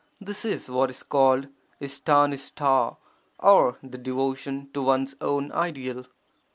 This 0.19 0.45
is 0.45 0.67
what 0.67 0.89
is 0.89 1.03
called 1.03 1.47
Istanista, 1.79 2.97
or 3.37 3.77
the 3.83 3.99
devotion 3.99 4.71
to 4.73 4.81
one's 4.81 5.13
own 5.21 5.51
ideal. 5.51 6.07